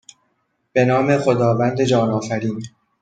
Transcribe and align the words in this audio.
به 0.73 0.85
نام 0.85 1.17
خداوند 1.17 1.81
جان 1.83 2.09
آفرین 2.09 2.63